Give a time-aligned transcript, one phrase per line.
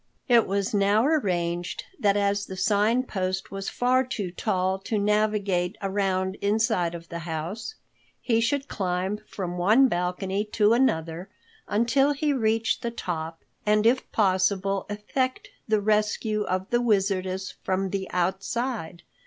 [0.27, 5.77] It was now arranged that as the Sign Post was far too tall to navigate
[5.79, 7.75] around inside of the house,
[8.19, 11.29] he should climb from one balcony to another
[11.67, 17.91] until he reached the top and if possible effect the rescue of the Wizardess from
[17.91, 19.03] the outside.